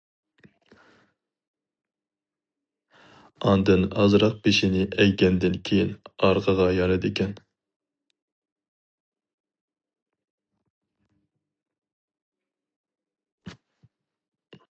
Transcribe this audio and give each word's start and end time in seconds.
ئاندىن 3.49 3.85
ئازراق 4.03 4.39
بېشىنى 4.47 4.87
ئەگكەندىن 5.03 5.59
كېيىن 5.69 5.93
ئارقىغا 6.27 6.69
يانىدىكەن. 6.79 7.37